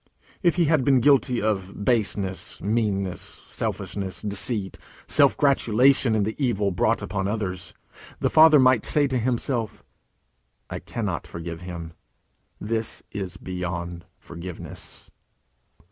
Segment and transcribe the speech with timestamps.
[0.41, 6.71] If he had been guilty of baseness, meanness, selfishness, deceit, self gratulation in the evil
[6.71, 7.75] brought upon others,
[8.19, 9.83] the father might say to himself:
[10.71, 11.93] "I cannot forgive him.
[12.59, 15.11] This is beyond forgiveness."